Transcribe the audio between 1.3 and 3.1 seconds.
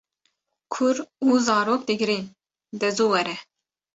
zarok digrîn, de zû